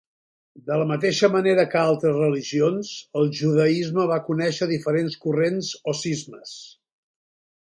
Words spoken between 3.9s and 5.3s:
va conèixer diferents